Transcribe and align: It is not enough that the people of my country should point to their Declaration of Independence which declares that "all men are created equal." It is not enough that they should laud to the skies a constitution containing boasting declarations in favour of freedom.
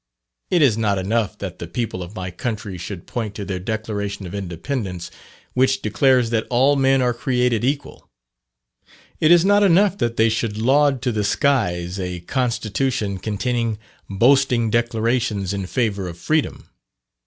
It 0.49 0.63
is 0.63 0.79
not 0.79 0.97
enough 0.97 1.37
that 1.37 1.59
the 1.59 1.67
people 1.67 2.01
of 2.01 2.15
my 2.15 2.31
country 2.31 2.75
should 2.79 3.05
point 3.05 3.35
to 3.35 3.45
their 3.45 3.59
Declaration 3.59 4.25
of 4.25 4.33
Independence 4.33 5.11
which 5.53 5.79
declares 5.83 6.31
that 6.31 6.47
"all 6.49 6.75
men 6.75 7.03
are 7.03 7.13
created 7.13 7.63
equal." 7.63 8.09
It 9.19 9.29
is 9.29 9.45
not 9.45 9.61
enough 9.61 9.99
that 9.99 10.17
they 10.17 10.27
should 10.29 10.57
laud 10.57 11.03
to 11.03 11.11
the 11.11 11.23
skies 11.23 11.99
a 11.99 12.21
constitution 12.21 13.19
containing 13.19 13.77
boasting 14.09 14.71
declarations 14.71 15.53
in 15.53 15.67
favour 15.67 16.07
of 16.07 16.17
freedom. 16.17 16.71